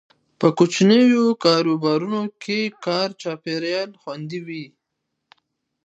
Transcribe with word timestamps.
په 0.39 0.47
کوچنیو 0.57 1.23
کاروبارونو 1.43 2.21
کې 2.41 2.59
کاري 2.85 3.15
چاپیریال 3.21 3.89
خوندي 4.01 4.39
وي. 4.47 4.65